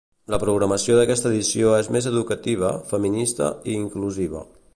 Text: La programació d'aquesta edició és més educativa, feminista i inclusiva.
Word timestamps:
La 0.33 0.37
programació 0.43 0.95
d'aquesta 0.99 1.29
edició 1.31 1.75
és 1.81 1.91
més 1.97 2.09
educativa, 2.13 2.75
feminista 2.95 3.53
i 3.73 3.79
inclusiva. 3.85 4.45